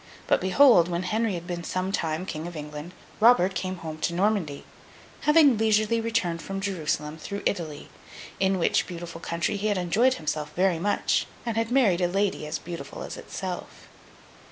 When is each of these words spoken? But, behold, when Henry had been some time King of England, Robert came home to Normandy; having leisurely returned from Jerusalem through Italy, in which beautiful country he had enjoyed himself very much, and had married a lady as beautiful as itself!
But, 0.25 0.41
behold, 0.41 0.87
when 0.87 1.03
Henry 1.03 1.35
had 1.35 1.45
been 1.45 1.63
some 1.63 1.91
time 1.91 2.25
King 2.25 2.47
of 2.47 2.55
England, 2.55 2.93
Robert 3.19 3.53
came 3.53 3.75
home 3.75 3.99
to 3.99 4.15
Normandy; 4.15 4.65
having 5.29 5.59
leisurely 5.59 6.01
returned 6.01 6.41
from 6.41 6.59
Jerusalem 6.59 7.19
through 7.19 7.43
Italy, 7.45 7.87
in 8.39 8.57
which 8.57 8.87
beautiful 8.87 9.21
country 9.21 9.57
he 9.57 9.67
had 9.67 9.77
enjoyed 9.77 10.15
himself 10.15 10.53
very 10.55 10.79
much, 10.79 11.27
and 11.45 11.55
had 11.55 11.69
married 11.69 12.01
a 12.01 12.07
lady 12.07 12.47
as 12.47 12.57
beautiful 12.57 13.03
as 13.03 13.15
itself! 13.15 13.87